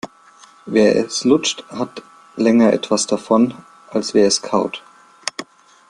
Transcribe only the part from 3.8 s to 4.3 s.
als wer